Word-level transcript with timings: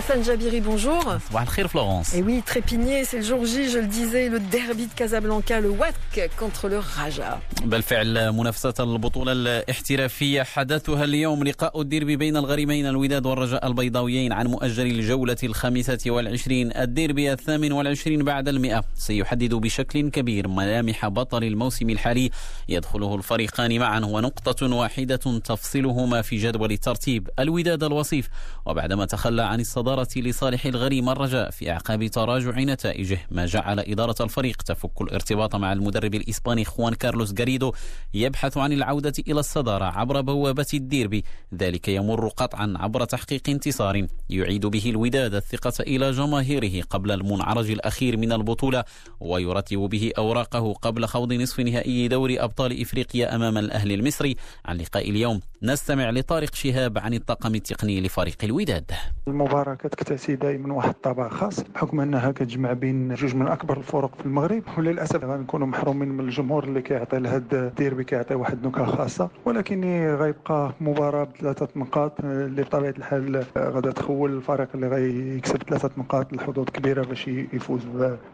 Hassan 0.00 0.24
Jabiri, 0.24 0.60
bonjour. 0.62 1.04
Bonjour 1.30 1.68
Florence. 1.70 2.14
Et 2.14 2.22
oui, 2.22 2.42
Trépigné, 2.46 3.04
c'est 3.04 3.18
le 3.18 3.22
jour 3.22 3.44
J, 3.44 3.68
je 3.68 3.78
le 3.78 3.86
disais, 3.86 4.30
le 4.30 4.40
derby 4.40 4.86
de 4.86 4.94
Casablanca, 4.94 5.60
le 5.60 5.68
WAC 5.68 5.94
contre 6.38 6.68
le 6.68 6.78
Raja. 6.78 7.38
بالفعل 7.64 8.32
منافسة 8.32 8.74
البطولة 8.80 9.32
الاحترافية 9.32 10.42
حدثها 10.42 11.04
اليوم 11.04 11.44
لقاء 11.44 11.80
الديربي 11.80 12.16
بين 12.16 12.36
الغريمين 12.36 12.86
الوداد 12.86 13.26
والرجاء 13.26 13.66
البيضاويين 13.66 14.32
عن 14.32 14.46
مؤجل 14.46 14.86
الجولة 14.86 15.36
الخامسة 15.44 15.98
والعشرين 16.06 16.76
الديربي 16.76 17.32
الثامن 17.32 17.72
والعشرين 17.72 18.24
بعد 18.24 18.48
المئة 18.48 18.84
سيحدد 18.94 19.54
بشكل 19.54 20.10
كبير 20.10 20.48
ملامح 20.48 21.08
بطل 21.08 21.44
الموسم 21.44 21.90
الحالي 21.90 22.30
يدخله 22.68 23.14
الفريقان 23.14 23.78
معا 23.78 24.00
ونقطة 24.00 24.66
واحدة 24.76 25.16
تفصلهما 25.44 26.22
في 26.22 26.36
جدول 26.36 26.72
الترتيب 26.72 27.28
الوداد 27.38 27.84
الوصيف 27.84 28.28
وبعدما 28.66 29.04
تخلى 29.04 29.42
عن 29.42 29.60
الصدارة 29.60 29.89
لصالح 30.16 30.66
الغريم 30.66 31.08
الرجاء 31.08 31.50
في 31.50 31.70
أعقاب 31.70 32.06
تراجع 32.06 32.60
نتائجه. 32.60 33.18
ما 33.30 33.46
جعل 33.46 33.80
إدارة 33.80 34.14
الفريق 34.20 34.62
تفك 34.62 35.00
الارتباط 35.00 35.56
مع 35.56 35.72
المدرب 35.72 36.14
الإسباني 36.14 36.64
خوان 36.64 36.94
كارلوس 36.94 37.34
غاريدو 37.38 37.72
يبحث 38.14 38.56
عن 38.56 38.72
العودة 38.72 39.12
إلى 39.28 39.40
الصدارة 39.40 39.84
عبر 39.84 40.20
بوابة 40.20 40.66
الديربي. 40.74 41.24
ذلك 41.54 41.88
يمر 41.88 42.28
قطعا 42.28 42.74
عبر 42.76 43.04
تحقيق 43.04 43.42
انتصار 43.48 44.06
يعيد 44.30 44.66
به 44.66 44.90
الوداد 44.90 45.34
الثقة 45.34 45.72
إلى 45.80 46.10
جماهيره 46.10 46.82
قبل 46.82 47.10
المنعرج 47.10 47.70
الأخير 47.70 48.16
من 48.16 48.32
البطولة 48.32 48.84
ويرتب 49.20 49.78
به 49.78 50.12
أوراقه 50.18 50.72
قبل 50.72 51.06
خوض 51.06 51.32
نصف 51.32 51.60
نهائي 51.60 52.08
دوري 52.08 52.40
أبطال 52.40 52.82
إفريقيا 52.82 53.34
أمام 53.34 53.58
الأهلي 53.58 53.94
المصري. 53.94 54.36
عن 54.64 54.76
لقاء 54.76 55.10
اليوم 55.10 55.40
نستمع 55.62 56.10
لطارق 56.10 56.54
شهاب 56.54 56.98
عن 56.98 57.14
الطاقم 57.14 57.54
التقني 57.54 58.00
لفريق 58.00 58.36
الوداد. 58.44 58.90
المباراة 59.28 59.74
كتكتسي 59.74 60.36
دائما 60.36 60.74
واحد 60.74 60.88
الطابع 60.88 61.28
خاص 61.28 61.60
بحكم 61.60 62.00
أنها 62.00 62.32
كتجمع 62.32 62.72
بين 62.72 63.14
جوج 63.14 63.34
من 63.34 63.46
أكبر 63.48 63.76
الفرق 63.76 64.14
في 64.18 64.26
المغرب. 64.26 64.62
وللأسف 64.78 65.24
غنكونوا 65.24 65.66
محرومين 65.66 66.08
من 66.08 66.20
الجمهور 66.24 66.64
اللي 66.64 66.82
كيعطي 66.82 67.18
لهاد 67.18 67.54
الديربي 67.54 68.04
كيعطي 68.04 68.34
واحد 68.34 68.58
النكهة 68.62 68.84
خاصة. 68.84 69.28
ولكن 69.44 69.84
غيبقى 70.20 70.72
مباراة 70.80 71.24
بثلاثة 71.24 71.68
نقاط 71.76 72.20
اللي 72.24 72.62
بطبيعة 72.62 72.94
الحال 72.98 73.44
غادا 73.58 73.90
تخول 73.90 74.36
الفريق 74.36 74.68
اللي 74.74 74.88
غيكسب 74.88 75.62
ثلاثة 75.62 75.90
نقاط 75.98 76.32
الحظوظ 76.32 76.64
كبيرة 76.66 77.04
باش 77.04 77.28
يفوز 77.28 77.80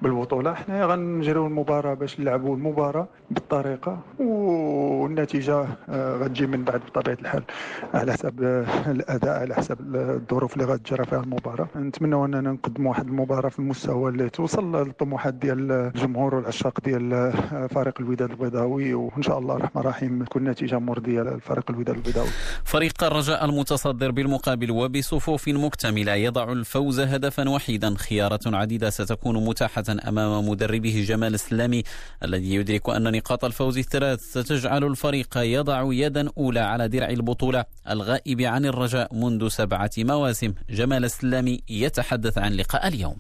بالبطولة. 0.03 0.55
حنا 0.55 0.85
غنجريو 0.87 1.47
المباراة 1.47 1.95
باش 1.95 2.21
نلعبوا 2.21 2.57
المباراة 2.57 3.07
بالطريقة 3.31 3.99
والنتيجة 4.19 5.67
غتجي 5.91 6.47
من 6.47 6.65
بعد 6.65 6.81
بطبيعة 6.81 7.17
الحال 7.21 7.43
على 7.95 8.13
حسب 8.13 8.43
الأداء 8.87 9.41
على 9.41 9.55
حسب 9.55 9.77
الظروف 9.97 10.53
اللي 10.55 10.76
غتجرى 10.77 11.05
فيها 11.05 11.21
المباراة. 11.21 11.69
نتمنوا 11.77 12.27
أننا 12.27 12.53
نقدموا 12.53 12.91
واحد 12.91 13.07
المباراة 13.07 13.49
في 13.49 13.59
المستوى 13.59 14.11
اللي 14.11 14.31
توصل 14.31 14.77
للطموحات 14.77 15.35
ديال 15.35 15.73
الجمهور 15.73 16.35
والعشاق 16.35 16.81
ديال 16.81 17.33
فريق 17.71 18.01
الوداد 18.01 18.31
البيضاوي. 18.31 18.95
وإن 18.95 19.23
شاء 19.23 19.39
الله 19.39 19.57
الرحمن 19.57 19.83
الرحيم 19.83 20.25
تكون 20.25 20.45
نتيجة 20.45 20.79
مرضيه 20.79 21.23
لفريق 21.23 21.71
الوداد 21.71 21.97
البيضاوي. 21.97 22.29
فريق 22.65 23.05
الرجاء 23.05 23.45
المتصدر 23.45 24.11
بالمقابل 24.11 24.71
وبصفوف 24.71 25.49
مكتملة 25.49 26.15
يضع 26.15 26.53
الفوز 26.53 27.01
هدفا 27.01 27.49
وحيدا. 27.49 27.95
خيارات 27.95 28.47
عديدة 28.47 28.91
ستكون 28.91 29.47
متاحة 29.47 29.85
أمام 30.09 30.49
مدربه 30.49 31.05
جمال 31.09 31.35
السلامي 31.35 31.83
الذي 32.25 32.55
يدرك 32.55 32.89
أن 32.89 33.17
نقاط 33.17 33.45
الفوز 33.45 33.79
الثلاث 33.79 34.21
ستجعل 34.21 34.85
الفريق 34.85 35.39
يضع 35.39 35.93
يدا 35.93 36.29
أولى 36.39 36.61
على 36.61 36.89
درع 36.89 37.09
البطولة 37.09 37.65
الغائب 37.91 38.41
عن 38.41 38.65
الرجاء 38.65 39.15
منذ 39.15 39.49
سبعة 39.49 39.91
مواسم. 39.99 40.53
جمال 40.71 41.05
السلامي 41.05 41.63
يتحدث 41.69 42.39
عن 42.39 42.53
لقاء 42.53 42.89
اليوم. 42.89 43.19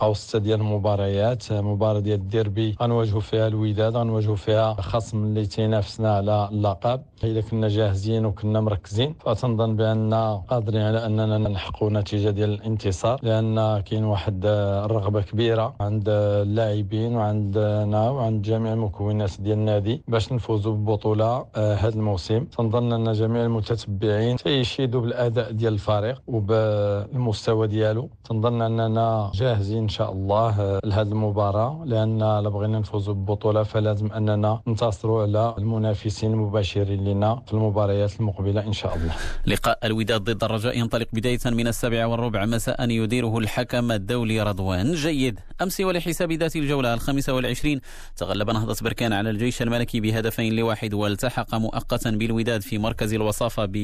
قوسة 0.00 0.38
ديال 0.38 0.60
المباريات. 0.60 1.52
مباراة 1.52 2.00
ديال 2.00 2.20
الديربي 2.20 2.76
غنواجهوا 2.82 3.20
فيها 3.20 3.46
الوداد 3.48 3.96
غنواجهوا 3.96 4.36
فيها 4.36 4.74
خصم 4.74 5.24
اللي 5.24 5.46
تينافسنا 5.46 6.16
على 6.16 6.48
اللقب. 6.52 7.00
اذا 7.24 7.40
كنا 7.40 7.68
جاهزين 7.68 8.26
وكنا 8.26 8.60
مركزين 8.60 9.14
فتنظن 9.20 9.76
بان 9.76 10.14
قادرين 10.48 10.82
على 10.82 11.06
أننا 11.06 11.38
نحققوا 11.38 11.90
نتيجة 11.90 12.30
ديال 12.30 12.50
الانتصار 12.50 13.18
لأن 13.22 13.80
كاين 13.80 14.04
واحد 14.04 14.40
الرغبه 14.46 15.22
كبيرة 15.22 15.74
عند 15.80 16.04
اللاعبين 16.08 17.16
وعندنا 17.16 18.10
وعند 18.10 18.42
جميع 18.42 18.74
مكونات 18.74 19.40
ديال 19.40 19.58
النادي 19.58 20.02
باش 20.08 20.32
نفوزوا 20.32 20.72
بالبطوله 20.72 21.46
هذا 21.56 21.94
الموسم. 21.94 22.44
تنظن 22.44 22.92
أن 22.92 23.12
جميع 23.12 23.42
المتتبعين 23.44 24.36
تيشيدوا 24.36 25.00
بالأداء 25.00 25.52
ديال 25.52 25.72
الفريق 25.72 26.22
وبالمستوى 26.26 27.66
ديالو. 27.66 28.10
تنظن 28.24 28.62
أننا 28.62 29.30
جاهزين 29.34 29.89
شاء 29.90 30.12
الله 30.12 30.80
لهذه 30.84 31.08
المباراة 31.08 31.82
لأن 31.86 32.18
بغينا 32.50 32.78
نفوزوا 32.78 33.14
بالبطوله 33.14 33.62
فلازم 33.62 34.12
أننا 34.12 34.60
ننتصروا 34.66 35.22
على 35.22 35.54
المنافسين 35.58 36.32
المباشرين 36.32 37.04
لنا 37.04 37.42
في 37.46 37.52
المباريات 37.52 38.20
المقبلة 38.20 38.66
إن 38.66 38.72
شاء 38.72 38.96
الله. 38.96 39.14
لقاء 39.46 39.78
الوداد 39.84 40.20
ضد 40.20 40.44
الرجاء 40.44 40.78
ينطلق 40.78 41.06
بداية 41.12 41.38
من 41.46 41.66
السابعه 41.66 42.06
والربع 42.06 42.46
مساء 42.46 42.90
يديره 42.90 43.38
الحكم 43.38 43.92
الدولي 43.92 44.42
رضوان 44.42 44.92
جيد. 44.92 45.40
أمس 45.62 45.80
ولحساب 45.80 46.32
ذات 46.32 46.56
الجولة 46.56 46.94
الخامسة 46.94 47.34
والعشرين 47.34 47.80
تغلب 48.16 48.50
نهضة 48.50 48.76
بركان 48.82 49.12
على 49.12 49.30
الجيش 49.30 49.62
الملكي 49.62 50.00
بهدفين 50.00 50.56
لواحد 50.56 50.94
والتحق 50.94 51.54
مؤقتا 51.54 52.10
بالوداد 52.10 52.62
في 52.62 52.78
مركز 52.78 53.14
الوصافة 53.14 53.64
ب 53.68 53.76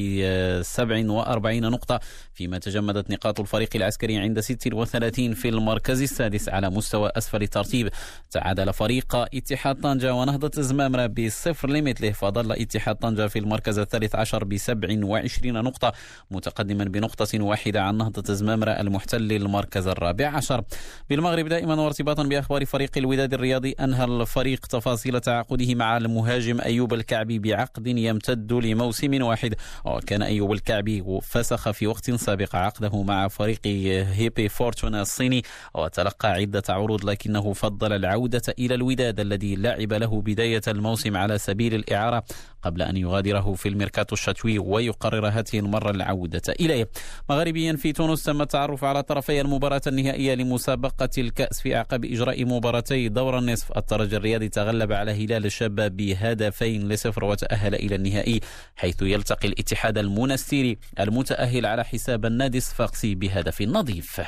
47 0.61 1.61
نقطة 1.61 1.99
فيما 2.33 2.57
تجمدت 2.57 3.11
نقاط 3.11 3.39
الفريق 3.39 3.69
العسكري 3.75 4.17
عند 4.17 4.39
36 4.39 5.33
في 5.33 5.49
المركز 5.49 5.86
السادس 5.89 6.49
على 6.49 6.69
مستوى 6.69 7.11
أسفل 7.17 7.41
الترتيب. 7.41 7.89
تعادل 8.31 8.73
فريق 8.73 9.15
اتحاد 9.15 9.81
طنجة 9.81 10.13
ونهضة 10.13 10.61
زمامرة 10.61 11.05
بصفر 11.05 11.69
لمثله 11.69 12.11
فظل 12.11 12.51
اتحاد 12.51 12.95
طنجة 12.95 13.27
في 13.27 13.39
المركز 13.39 13.79
الثالث 13.79 14.15
عشر 14.15 14.43
ب 14.43 14.57
27 14.57 15.53
نقطة 15.53 15.93
متقدما 16.31 16.83
بنقطة 16.83 17.41
واحدة 17.43 17.81
عن 17.81 17.97
نهضة 17.97 18.33
زمامرة 18.33 18.71
المحتل 18.71 19.31
المركز 19.31 19.87
الرابع 19.87 20.27
عشر. 20.27 20.63
بالمغرب 21.09 21.47
دائما 21.47 21.75
وارتباطا 21.75 22.23
بأخبار 22.23 22.65
فريق 22.65 22.91
الوداد 22.97 23.33
الرياضي 23.33 23.71
أنهى 23.71 24.03
الفريق 24.03 24.65
تفاصيل 24.65 25.19
تعاقده 25.19 25.75
مع 25.75 25.97
المهاجم 25.97 26.61
أيوب 26.61 26.93
الكعبي 26.93 27.39
بعقد 27.39 27.87
يمتد 27.87 28.53
لموسم 28.53 29.23
واحد. 29.23 29.55
وكان 29.85 30.21
أيوب 30.21 30.51
الكعبي 30.51 31.19
فسخ 31.23 31.71
في 31.71 31.87
وقت 31.87 32.11
سابق 32.11 32.55
عقده 32.55 33.03
مع 33.03 33.27
فريق 33.27 33.59
هيبي 33.65 34.49
فورتونا 34.49 35.01
الصيني. 35.01 35.43
وتلقى 35.77 36.29
عدة 36.31 36.63
عروض 36.69 37.05
لكنه 37.05 37.53
فضل 37.53 37.93
العودة 37.93 38.41
إلى 38.59 38.75
الوداد 38.75 39.19
الذي 39.19 39.55
لعب 39.55 39.93
له 39.93 40.21
بداية 40.21 40.61
الموسم 40.67 41.17
على 41.17 41.37
سبيل 41.37 41.73
الإعارة 41.73 42.23
قبل 42.61 42.81
أن 42.81 42.97
يغادره 42.97 43.53
في 43.53 43.69
الميركاتو 43.69 44.13
الشتوي 44.13 44.59
ويقرر 44.59 45.27
هذه 45.27 45.59
المرة 45.59 45.91
العودة 45.91 46.41
إليه. 46.59 46.89
مغربيا 47.29 47.75
في 47.75 47.91
تونس 47.93 48.23
تم 48.23 48.41
التعرف 48.41 48.83
على 48.83 49.03
طرفي 49.03 49.41
المباراة 49.41 49.81
النهائية 49.87 50.35
لمسابقة 50.35 51.09
الكأس 51.17 51.61
في 51.61 51.75
أعقاب 51.75 52.05
إجراء 52.05 52.45
مباراتي 52.45 53.09
دور 53.09 53.37
النصف. 53.37 53.77
الترجي 53.77 54.17
الرياضي 54.17 54.49
تغلب 54.49 54.91
على 54.91 55.25
هلال 55.25 55.45
الشابة 55.45 55.87
بهدفين 55.87 56.89
لصفر 56.89 57.25
وتأهل 57.25 57.75
إلى 57.75 57.95
النهائي 57.95 58.39
حيث 58.75 59.01
يلتقي 59.01 59.47
الاتحاد 59.47 59.97
المنستيري 59.97 60.77
المتأهل 60.99 61.65
على 61.65 61.83
حساب 61.83 62.25
النادي 62.25 62.57
الصفاقسي 62.57 63.15
بهدف 63.15 63.61
نظيف. 63.61 64.21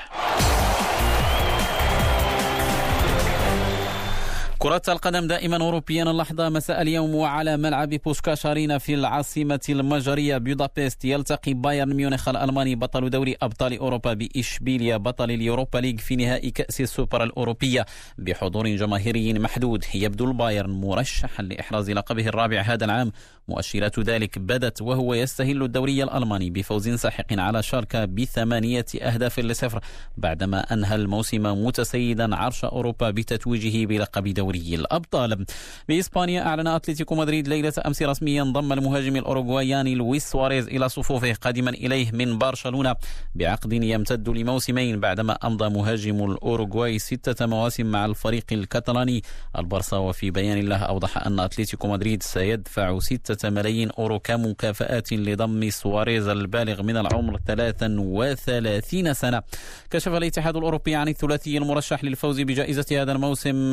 كرة 4.61 4.81
القدم 4.89 5.27
دائما 5.27 5.61
أوروبيا 5.61 6.03
اللحظة 6.03 6.49
مساء 6.49 6.81
اليوم 6.81 7.15
وعلى 7.15 7.57
ملعب 7.57 7.89
بوشكاش 7.89 8.45
أرينا 8.45 8.77
في 8.77 8.93
العاصمة 8.93 9.59
المجرية 9.69 10.37
بودابست. 10.37 11.05
يلتقي 11.05 11.53
بايرن 11.53 11.93
ميونخ 11.93 12.29
الألماني 12.29 12.75
بطل 12.75 13.09
دوري 13.09 13.35
أبطال 13.41 13.77
أوروبا 13.77 14.13
بإشبيليا 14.13 14.97
بطل 14.97 15.31
اليوروبا 15.31 15.77
ليج 15.77 15.99
في 15.99 16.15
نهائي 16.15 16.51
كأس 16.51 16.81
السوبر 16.81 17.23
الأوروبية 17.23 17.85
بحضور 18.17 18.67
جماهيري 18.67 19.33
محدود. 19.33 19.85
يبدو 19.93 20.25
البايرن 20.25 20.69
مرشحا 20.69 21.43
لإحراز 21.43 21.91
لقبه 21.91 22.27
الرابع 22.27 22.61
هذا 22.61 22.85
العام. 22.85 23.11
مؤشرات 23.47 23.99
ذلك 23.99 24.39
بدت 24.39 24.81
وهو 24.81 25.13
يستهل 25.13 25.63
الدوري 25.63 26.03
الألماني 26.03 26.49
بفوز 26.49 26.89
ساحق 26.89 27.25
على 27.31 27.63
شالكه 27.63 28.05
بثمانية 28.05 28.85
أهداف 29.01 29.39
لصفر 29.39 29.79
بعدما 30.17 30.73
أنهى 30.73 30.95
الموسم 30.95 31.65
متسيدا 31.65 32.35
عرش 32.35 32.65
أوروبا 32.65 33.09
بتتويجه 33.09 33.85
بلقب 33.85 34.27
دوري 34.27 34.48
دوري 34.49 34.75
الأبطال. 34.75 35.45
بإسبانيا 35.87 36.47
أعلن 36.47 36.67
أتلتيكو 36.67 37.15
مدريد 37.15 37.47
ليلة 37.47 37.73
أمس 37.85 38.01
رسميا 38.01 38.43
ضم 38.43 38.73
المهاجم 38.73 39.15
الأوروغواياني 39.15 39.95
لويس 39.95 40.31
سواريز 40.31 40.67
إلى 40.67 40.89
صفوفه 40.89 41.33
قادما 41.33 41.69
إليه 41.69 42.11
من 42.11 42.37
برشلونة 42.37 42.95
بعقد 43.35 43.73
يمتد 43.73 44.29
لموسمين 44.29 44.99
بعدما 44.99 45.33
أمضى 45.33 45.69
مهاجم 45.69 46.31
الأوروغواي 46.31 46.99
ستة 46.99 47.45
مواسم 47.45 47.85
مع 47.85 48.05
الفريق 48.05 48.45
الكتالاني 48.51 49.21
البرسا 49.57 49.97
وفي 49.97 50.31
بيان 50.31 50.59
له 50.69 50.77
أوضح 50.77 51.17
أن 51.17 51.39
أتلتيكو 51.39 51.87
مدريد 51.87 52.23
سيدفع 52.23 52.99
ستة 52.99 53.49
ملايين 53.49 53.89
أورو 53.91 54.19
كمكافآت 54.19 55.13
لضم 55.13 55.69
سواريز 55.69 56.27
البالغ 56.27 56.83
من 56.83 56.97
العمر 56.97 57.39
33 57.47 59.13
سنة. 59.13 59.41
كشف 59.89 60.13
الاتحاد 60.13 60.55
الأوروبي 60.55 60.95
عن 60.95 61.07
الثلاثي 61.07 61.57
المرشح 61.57 62.03
للفوز 62.03 62.41
بجائزة 62.41 63.01
هذا 63.01 63.11
الموسم 63.11 63.71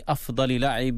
لأفضل 0.00 0.60
لاعب 0.60 0.96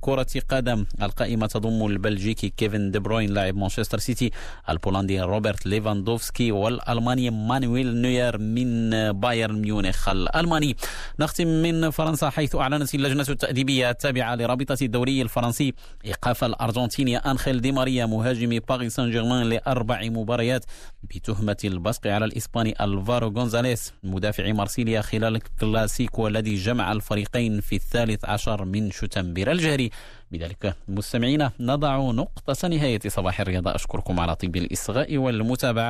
كرة 0.00 0.26
قدم. 0.48 0.86
القائمة 1.02 1.46
تضم 1.46 1.86
البلجيكي 1.86 2.48
كيفن 2.48 2.90
دي 2.90 2.98
بروين 2.98 3.30
لاعب 3.30 3.56
مانشستر 3.56 3.98
سيتي 3.98 4.30
البولندي 4.68 5.20
روبرت 5.20 5.66
ليفاندوفسكي 5.66 6.52
والألماني 6.52 7.30
مانويل 7.30 7.96
نوير 7.96 8.38
من 8.38 8.90
بايرن 9.12 9.60
ميونخ 9.62 10.08
الألماني. 10.08 10.76
نختم 11.20 11.46
من 11.46 11.90
فرنسا 11.90 12.30
حيث 12.30 12.56
أعلنت 12.56 12.94
اللجنة 12.94 13.26
التأديبية 13.28 13.90
التابعة 13.90 14.34
لرابطة 14.34 14.76
الدوري 14.82 15.22
الفرنسي 15.22 15.74
إيقاف 16.04 16.44
الأرجنتيني 16.44 17.16
أنخيل 17.16 17.60
دي 17.60 17.72
ماريا 17.72 18.06
مهاجم 18.06 18.58
باريس 18.68 18.94
سان 18.96 19.10
جيرمان 19.10 19.48
لأربع 19.48 20.02
مباريات 20.04 20.64
بتهمة 21.02 21.56
البصق 21.64 22.06
على 22.06 22.24
الإسباني 22.24 22.74
ألفارو 22.84 23.28
غونزاليس 23.28 23.92
مدافع 24.02 24.52
مارسيليا 24.52 25.00
خلال 25.00 25.36
الكلاسيكو 25.36 26.28
الذي 26.28 26.54
جمع 26.54 26.92
الفريقين 26.92 27.60
في 27.60 27.78
الثالث 28.20 28.24
عشر 28.24 28.64
من 28.64 28.90
شتنبر 28.90 29.52
الجاري. 29.52 29.90
بذلك 30.30 30.74
مستمعينا 30.88 31.52
نضع 31.60 31.96
نقطة 32.10 32.68
نهاية 32.68 33.00
صباح 33.08 33.40
الرياضة 33.40 33.74
أشكركم 33.74 34.20
على 34.20 34.36
طيب 34.36 34.56
الإصغاء 34.56 35.16
والمتابعة. 35.16 35.88